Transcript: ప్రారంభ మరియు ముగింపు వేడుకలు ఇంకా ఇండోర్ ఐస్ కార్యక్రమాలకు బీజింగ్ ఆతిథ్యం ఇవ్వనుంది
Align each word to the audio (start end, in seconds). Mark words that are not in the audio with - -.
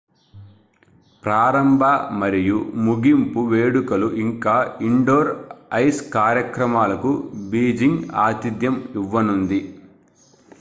ప్రారంభ 1.23 1.83
మరియు 2.21 2.55
ముగింపు 2.85 3.41
వేడుకలు 3.51 4.07
ఇంకా 4.23 4.55
ఇండోర్ 4.87 5.31
ఐస్ 5.81 6.01
కార్యక్రమాలకు 6.17 7.11
బీజింగ్ 7.51 8.03
ఆతిథ్యం 8.25 8.75
ఇవ్వనుంది 8.99 9.61